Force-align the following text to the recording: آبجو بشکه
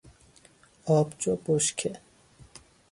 آبجو 0.85 1.35
بشکه 1.45 2.01